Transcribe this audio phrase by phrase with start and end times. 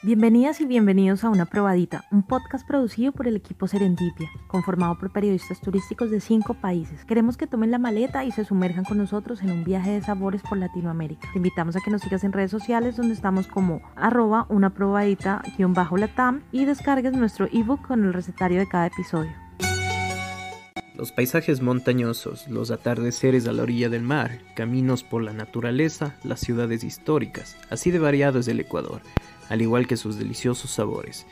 [0.00, 5.10] Bienvenidas y bienvenidos a Una Probadita, un podcast producido por el equipo Serendipia, conformado por
[5.10, 7.04] periodistas turísticos de cinco países.
[7.04, 10.42] Queremos que tomen la maleta y se sumerjan con nosotros en un viaje de sabores
[10.42, 11.28] por Latinoamérica.
[11.32, 16.42] Te invitamos a que nos sigas en redes sociales donde estamos como arroba una probadita-latam
[16.52, 19.32] y descargues nuestro ebook con el recetario de cada episodio.
[20.94, 26.38] Los paisajes montañosos, los atardeceres a la orilla del mar, caminos por la naturaleza, las
[26.38, 29.02] ciudades históricas, así de variado es el Ecuador
[29.48, 31.26] al igual que sus deliciosos sabores.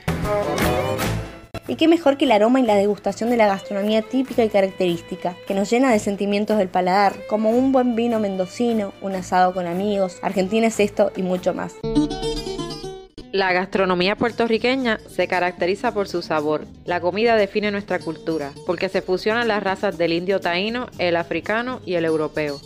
[1.69, 5.35] Y qué mejor que el aroma y la degustación de la gastronomía típica y característica,
[5.49, 9.67] que nos llena de sentimientos del paladar, como un buen vino mendocino, un asado con
[9.67, 11.75] amigos, Argentina es esto y mucho más.
[13.33, 16.67] La gastronomía puertorriqueña se caracteriza por su sabor.
[16.85, 21.81] La comida define nuestra cultura, porque se fusionan las razas del indio taíno, el africano
[21.85, 22.61] y el europeo.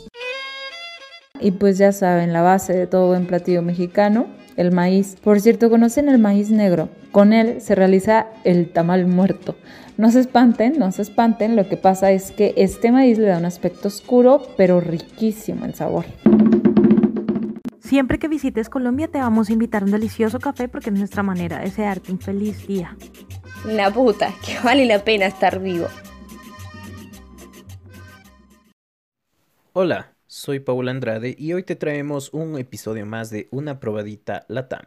[1.41, 5.17] Y pues ya saben, la base de todo buen platillo mexicano el maíz.
[5.23, 6.89] Por cierto, ¿conocen el maíz negro?
[7.13, 9.57] Con él se realiza el tamal muerto.
[9.97, 13.39] No se espanten, no se espanten, lo que pasa es que este maíz le da
[13.39, 16.07] un aspecto oscuro, pero riquísimo en sabor.
[17.81, 21.23] Siempre que visites Colombia te vamos a invitar a un delicioso café porque es nuestra
[21.23, 22.97] manera de desearte un feliz día.
[23.67, 25.87] La puta, que vale la pena estar vivo.
[29.73, 34.85] Hola, soy Paul Andrade y hoy te traemos un episodio más de Una probadita Latam.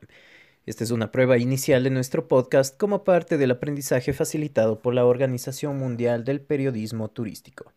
[0.66, 5.06] Esta es una prueba inicial de nuestro podcast como parte del aprendizaje facilitado por la
[5.06, 7.74] Organización Mundial del Periodismo Turístico.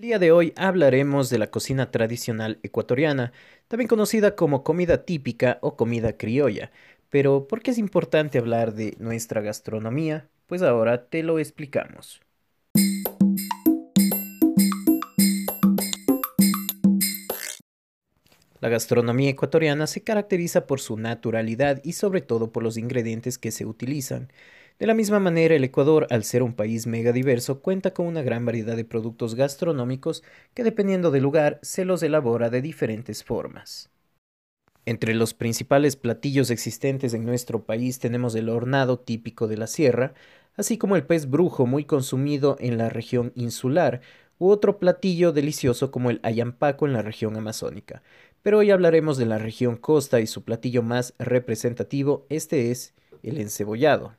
[0.00, 3.34] El día de hoy hablaremos de la cocina tradicional ecuatoriana,
[3.68, 6.72] también conocida como comida típica o comida criolla.
[7.10, 10.26] Pero, ¿por qué es importante hablar de nuestra gastronomía?
[10.46, 12.22] Pues ahora te lo explicamos.
[18.60, 23.50] La gastronomía ecuatoriana se caracteriza por su naturalidad y sobre todo por los ingredientes que
[23.50, 24.28] se utilizan.
[24.80, 28.46] De la misma manera, el Ecuador, al ser un país megadiverso, cuenta con una gran
[28.46, 30.22] variedad de productos gastronómicos
[30.54, 33.90] que dependiendo del lugar se los elabora de diferentes formas.
[34.86, 40.14] Entre los principales platillos existentes en nuestro país tenemos el hornado típico de la sierra,
[40.56, 44.00] así como el pez brujo muy consumido en la región insular,
[44.38, 48.02] u otro platillo delicioso como el ayampaco en la región amazónica.
[48.40, 53.36] Pero hoy hablaremos de la región costa y su platillo más representativo, este es el
[53.36, 54.16] encebollado.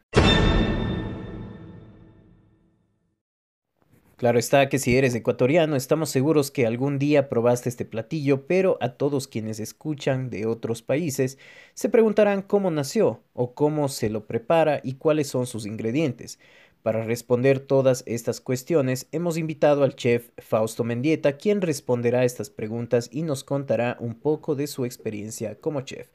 [4.21, 8.77] Claro está que si eres ecuatoriano, estamos seguros que algún día probaste este platillo, pero
[8.79, 11.39] a todos quienes escuchan de otros países
[11.73, 16.37] se preguntarán cómo nació o cómo se lo prepara y cuáles son sus ingredientes.
[16.83, 23.09] Para responder todas estas cuestiones, hemos invitado al chef Fausto Mendieta, quien responderá estas preguntas
[23.11, 26.09] y nos contará un poco de su experiencia como chef.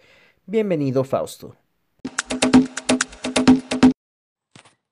[0.46, 1.56] Bienvenido, Fausto.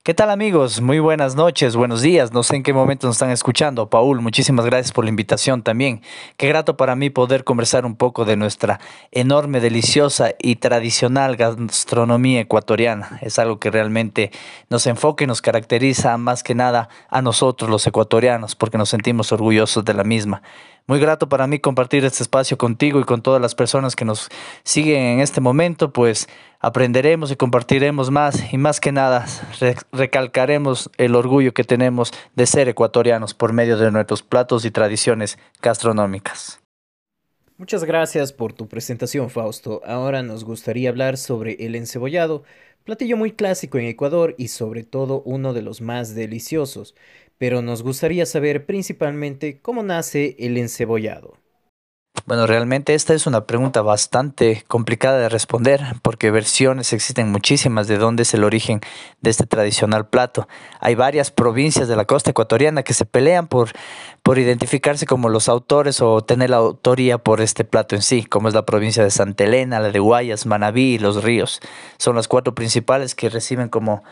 [0.06, 0.82] ¿Qué tal amigos?
[0.82, 2.30] Muy buenas noches, buenos días.
[2.30, 3.88] No sé en qué momento nos están escuchando.
[3.88, 6.02] Paul, muchísimas gracias por la invitación también.
[6.36, 8.80] Qué grato para mí poder conversar un poco de nuestra
[9.12, 13.18] enorme, deliciosa y tradicional gastronomía ecuatoriana.
[13.22, 14.30] Es algo que realmente
[14.68, 19.32] nos enfoca y nos caracteriza más que nada a nosotros los ecuatorianos porque nos sentimos
[19.32, 20.42] orgullosos de la misma.
[20.86, 24.28] Muy grato para mí compartir este espacio contigo y con todas las personas que nos
[24.64, 26.28] siguen en este momento, pues
[26.64, 29.26] aprenderemos y compartiremos más y más que nada
[29.92, 35.38] recalcaremos el orgullo que tenemos de ser ecuatorianos por medio de nuestros platos y tradiciones
[35.62, 36.60] gastronómicas.
[37.56, 39.80] Muchas gracias por tu presentación, Fausto.
[39.86, 42.42] Ahora nos gustaría hablar sobre el encebollado,
[42.84, 46.94] platillo muy clásico en Ecuador y sobre todo uno de los más deliciosos
[47.38, 51.36] pero nos gustaría saber principalmente cómo nace el encebollado.
[52.26, 57.98] Bueno, realmente esta es una pregunta bastante complicada de responder porque versiones existen muchísimas de
[57.98, 58.80] dónde es el origen
[59.20, 60.48] de este tradicional plato.
[60.80, 63.72] Hay varias provincias de la costa ecuatoriana que se pelean por,
[64.22, 68.48] por identificarse como los autores o tener la autoría por este plato en sí, como
[68.48, 71.60] es la provincia de Santa Elena, la de Guayas, Manabí y Los Ríos.
[71.98, 74.02] Son las cuatro principales que reciben como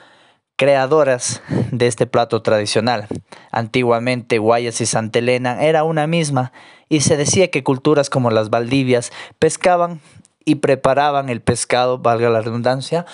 [0.57, 3.09] creadoras de este plato tradicional.
[3.51, 6.53] Antiguamente Guayas y Santa Elena era una misma
[6.93, 10.03] y se decía que culturas como las Valdivias pescaban
[10.45, 13.07] y preparaban el pescado, valga la redundancia,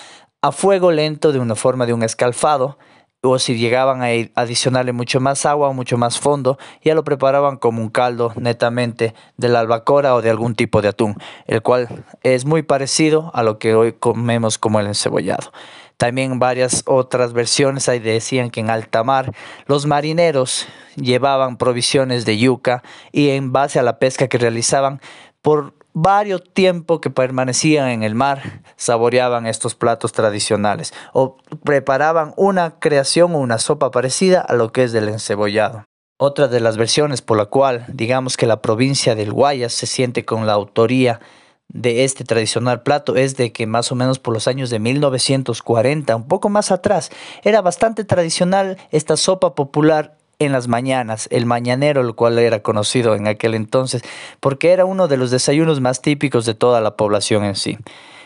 [0.42, 2.76] a fuego lento de una forma de un escalfado
[3.20, 7.56] o si llegaban a adicionarle mucho más agua o mucho más fondo, ya lo preparaban
[7.56, 11.14] como un caldo netamente de la albacora o de algún tipo de atún,
[11.46, 15.52] el cual es muy parecido a lo que hoy comemos como el encebollado.
[15.98, 19.32] También varias otras versiones ahí decían que en alta mar
[19.66, 25.00] los marineros llevaban provisiones de yuca y en base a la pesca que realizaban
[25.42, 32.78] por varios tiempo que permanecían en el mar, saboreaban estos platos tradicionales o preparaban una
[32.78, 35.84] creación o una sopa parecida a lo que es del encebollado.
[36.16, 40.24] Otra de las versiones por la cual digamos que la provincia del Guayas se siente
[40.24, 41.20] con la autoría
[41.68, 46.16] de este tradicional plato es de que más o menos por los años de 1940,
[46.16, 47.10] un poco más atrás,
[47.44, 53.14] era bastante tradicional esta sopa popular en las mañanas, el mañanero, el cual era conocido
[53.14, 54.02] en aquel entonces,
[54.40, 57.76] porque era uno de los desayunos más típicos de toda la población en sí.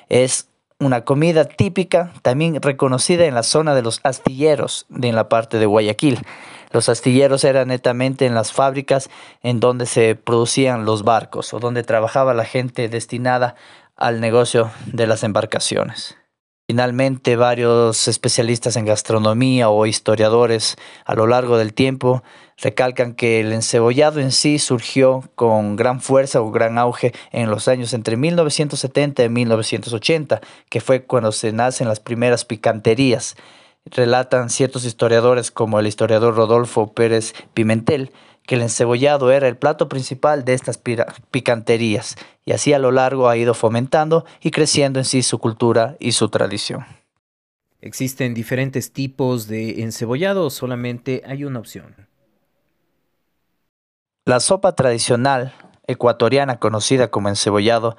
[0.09, 0.49] Es
[0.79, 5.59] una comida típica, también reconocida en la zona de los astilleros, de en la parte
[5.59, 6.19] de Guayaquil.
[6.73, 9.11] Los astilleros eran netamente en las fábricas
[9.43, 13.55] en donde se producían los barcos o donde trabajaba la gente destinada
[13.97, 16.17] al negocio de las embarcaciones.
[16.67, 22.23] Finalmente, varios especialistas en gastronomía o historiadores a lo largo del tiempo
[22.57, 27.69] recalcan que el encebollado en sí surgió con gran fuerza o gran auge en los
[27.69, 30.41] años entre 1970 y 1980,
[30.71, 33.37] que fue cuando se nacen las primeras picanterías.
[33.85, 38.13] Relatan ciertos historiadores como el historiador Rodolfo Pérez Pimentel,
[38.47, 40.81] que el encebollado era el plato principal de estas
[41.31, 45.97] picanterías y así a lo largo ha ido fomentando y creciendo en sí su cultura
[46.01, 46.85] y su tradición.
[47.81, 52.09] ¿Existen diferentes tipos de encebollado solamente hay una opción?
[54.25, 55.53] La sopa tradicional
[55.89, 57.97] ecuatoriana conocida como encebollado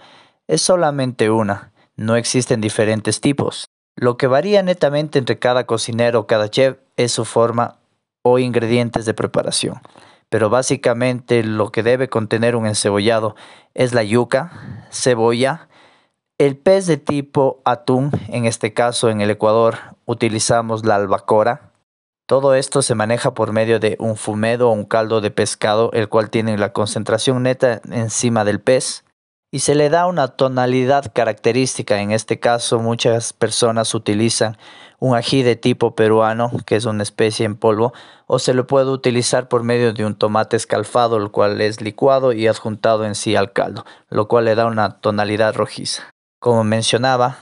[0.47, 3.72] es solamente una, no existen diferentes tipos.
[3.95, 7.79] Lo que varía netamente entre cada cocinero o cada chef es su forma
[8.21, 9.81] o ingredientes de preparación
[10.33, 13.35] pero básicamente lo que debe contener un encebollado
[13.75, 15.69] es la yuca, cebolla,
[16.39, 21.69] el pez de tipo atún, en este caso en el Ecuador utilizamos la albacora.
[22.25, 26.09] Todo esto se maneja por medio de un fumedo o un caldo de pescado, el
[26.09, 29.02] cual tiene la concentración neta encima del pez
[29.53, 32.01] y se le da una tonalidad característica.
[32.01, 34.57] En este caso, muchas personas utilizan
[34.97, 37.93] un ají de tipo peruano, que es una especie en polvo,
[38.25, 42.33] o se lo puede utilizar por medio de un tomate escalfado, el cual es licuado
[42.33, 46.01] y adjuntado en sí al caldo, lo cual le da una tonalidad rojiza.
[46.39, 47.37] Como mencionaba,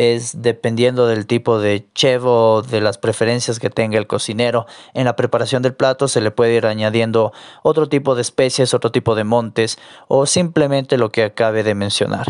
[0.00, 4.64] es dependiendo del tipo de chevo, de las preferencias que tenga el cocinero.
[4.94, 8.90] En la preparación del plato se le puede ir añadiendo otro tipo de especies, otro
[8.90, 12.26] tipo de montes o simplemente lo que acabe de mencionar.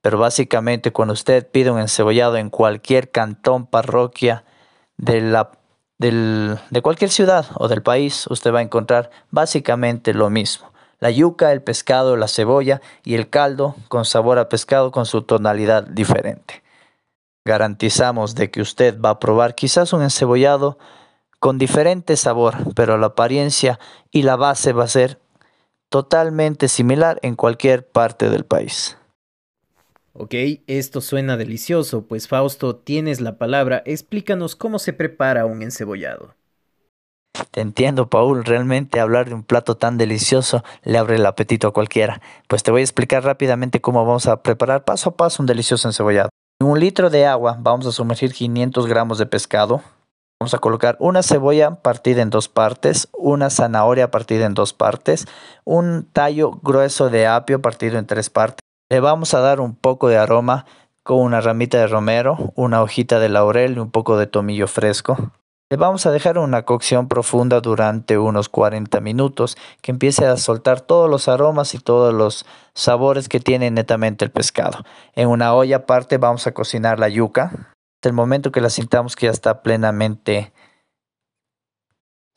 [0.00, 4.44] Pero básicamente cuando usted pide un encebollado en cualquier cantón, parroquia
[4.96, 5.52] de, la,
[5.98, 10.72] de cualquier ciudad o del país, usted va a encontrar básicamente lo mismo.
[10.98, 15.22] La yuca, el pescado, la cebolla y el caldo con sabor a pescado con su
[15.22, 16.62] tonalidad diferente.
[17.44, 20.78] Garantizamos de que usted va a probar quizás un encebollado
[21.40, 23.80] con diferente sabor, pero la apariencia
[24.12, 25.20] y la base va a ser
[25.88, 28.96] totalmente similar en cualquier parte del país.
[30.14, 30.34] Ok,
[30.66, 36.34] esto suena delicioso, pues Fausto, tienes la palabra, explícanos cómo se prepara un encebollado.
[37.50, 41.72] Te entiendo, Paul, realmente hablar de un plato tan delicioso le abre el apetito a
[41.72, 42.20] cualquiera.
[42.46, 45.88] Pues te voy a explicar rápidamente cómo vamos a preparar paso a paso un delicioso
[45.88, 46.28] encebollado.
[46.62, 49.82] En un litro de agua vamos a sumergir 500 gramos de pescado.
[50.38, 55.26] Vamos a colocar una cebolla partida en dos partes, una zanahoria partida en dos partes,
[55.64, 58.60] un tallo grueso de apio partido en tres partes.
[58.92, 60.64] Le vamos a dar un poco de aroma
[61.02, 65.32] con una ramita de romero, una hojita de laurel y un poco de tomillo fresco.
[65.72, 70.82] Le vamos a dejar una cocción profunda durante unos 40 minutos que empiece a soltar
[70.82, 74.84] todos los aromas y todos los sabores que tiene netamente el pescado.
[75.14, 77.44] En una olla aparte vamos a cocinar la yuca.
[77.44, 80.52] Hasta el momento que la sintamos que ya está plenamente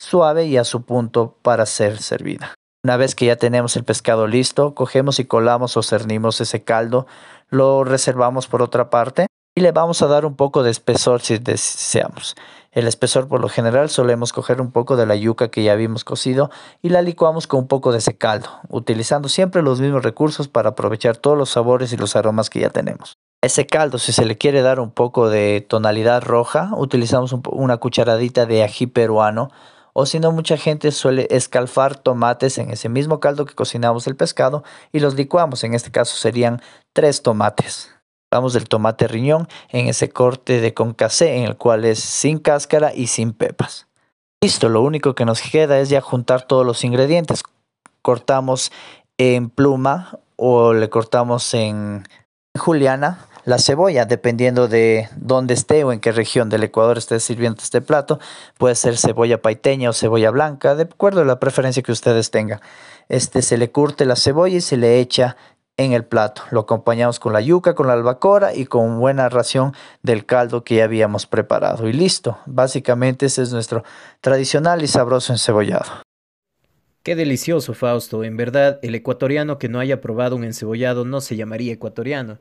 [0.00, 2.54] suave y a su punto para ser servida.
[2.84, 7.06] Una vez que ya tenemos el pescado listo, cogemos y colamos o cernimos ese caldo,
[7.50, 11.36] lo reservamos por otra parte y le vamos a dar un poco de espesor si
[11.36, 12.34] deseamos.
[12.76, 16.04] El espesor por lo general solemos coger un poco de la yuca que ya habíamos
[16.04, 16.50] cocido
[16.82, 20.68] y la licuamos con un poco de ese caldo, utilizando siempre los mismos recursos para
[20.68, 23.16] aprovechar todos los sabores y los aromas que ya tenemos.
[23.40, 28.44] Ese caldo, si se le quiere dar un poco de tonalidad roja, utilizamos una cucharadita
[28.44, 29.48] de ají peruano
[29.94, 34.16] o si no mucha gente suele escalfar tomates en ese mismo caldo que cocinamos el
[34.16, 36.60] pescado y los licuamos, en este caso serían
[36.92, 37.95] tres tomates.
[38.30, 42.92] Hablamos del tomate riñón en ese corte de concassé en el cual es sin cáscara
[42.94, 43.86] y sin pepas.
[44.42, 47.42] Listo, lo único que nos queda es ya juntar todos los ingredientes.
[48.02, 48.72] Cortamos
[49.18, 52.06] en pluma o le cortamos en
[52.58, 57.62] juliana la cebolla, dependiendo de dónde esté o en qué región del Ecuador esté sirviendo
[57.62, 58.18] este plato.
[58.58, 62.60] Puede ser cebolla paiteña o cebolla blanca, de acuerdo a la preferencia que ustedes tengan.
[63.08, 65.36] Este se le curte la cebolla y se le echa
[65.76, 66.42] en el plato.
[66.50, 70.76] Lo acompañamos con la yuca, con la albacora y con buena ración del caldo que
[70.76, 71.88] ya habíamos preparado.
[71.88, 73.84] Y listo, básicamente ese es nuestro
[74.20, 76.02] tradicional y sabroso encebollado.
[77.02, 78.24] Qué delicioso, Fausto.
[78.24, 82.38] En verdad, el ecuatoriano que no haya probado un encebollado no se llamaría ecuatoriano.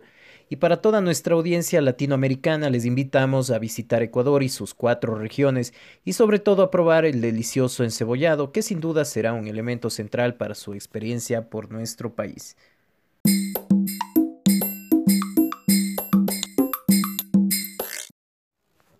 [0.48, 5.74] Y para toda nuestra audiencia latinoamericana les invitamos a visitar Ecuador y sus cuatro regiones
[6.04, 10.36] y sobre todo a probar el delicioso encebollado que sin duda será un elemento central
[10.36, 12.56] para su experiencia por nuestro país.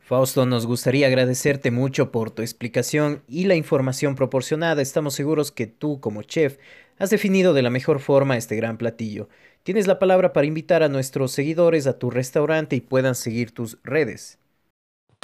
[0.06, 4.84] Fausto, nos gustaría agradecerte mucho por tu explicación y la información proporcionada.
[4.84, 6.60] Estamos seguros que tú, como chef,
[7.00, 9.30] has definido de la mejor forma este gran platillo.
[9.64, 13.80] Tienes la palabra para invitar a nuestros seguidores a tu restaurante y puedan seguir tus
[13.84, 14.38] redes.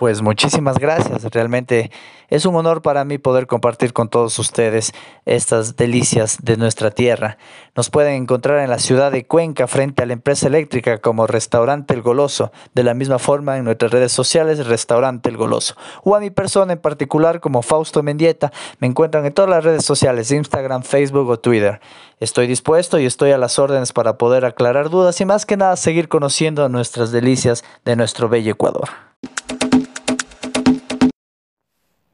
[0.01, 1.23] Pues muchísimas gracias.
[1.25, 1.91] Realmente
[2.27, 4.93] es un honor para mí poder compartir con todos ustedes
[5.27, 7.37] estas delicias de nuestra tierra.
[7.75, 11.93] Nos pueden encontrar en la ciudad de Cuenca frente a la empresa eléctrica como Restaurante
[11.93, 12.51] El Goloso.
[12.73, 15.75] De la misma forma en nuestras redes sociales Restaurante El Goloso.
[16.03, 18.51] O a mi persona en particular como Fausto Mendieta.
[18.79, 21.79] Me encuentran en todas las redes sociales, Instagram, Facebook o Twitter.
[22.19, 25.75] Estoy dispuesto y estoy a las órdenes para poder aclarar dudas y más que nada
[25.75, 29.10] seguir conociendo nuestras delicias de nuestro bello Ecuador.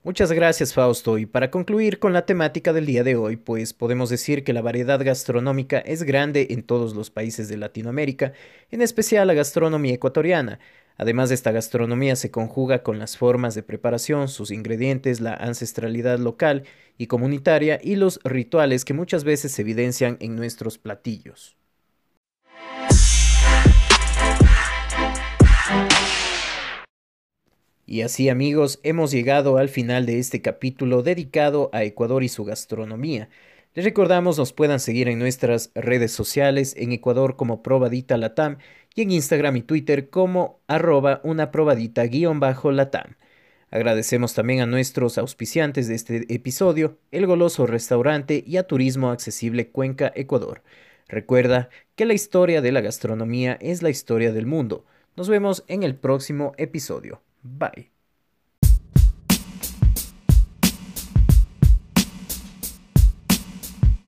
[0.08, 4.10] Muchas gracias Fausto y para concluir con la temática del día de hoy, pues podemos
[4.10, 8.32] decir que la variedad gastronómica es grande en todos los países de Latinoamérica,
[8.72, 10.60] en especial la gastronomía ecuatoriana.
[10.96, 16.20] Además de esta gastronomía se conjuga con las formas de preparación, sus ingredientes, la ancestralidad
[16.20, 16.64] local
[16.98, 21.58] y comunitaria y los rituales que muchas veces se evidencian en nuestros platillos.
[27.90, 32.44] Y así amigos, hemos llegado al final de este capítulo dedicado a Ecuador y su
[32.44, 33.30] gastronomía.
[33.76, 38.58] Les recordamos nos puedan seguir en nuestras redes sociales, en Ecuador como Probadita Latam
[38.94, 43.16] y en Instagram y Twitter como arroba una probadita guion bajo Latam.
[43.72, 49.70] Agradecemos también a nuestros auspiciantes de este episodio, El Goloso Restaurante y a Turismo Accesible
[49.70, 50.62] Cuenca, Ecuador.
[51.08, 54.84] Recuerda que la historia de la gastronomía es la historia del mundo.
[55.16, 57.22] Nos vemos en el próximo episodio.
[57.58, 57.92] Bye.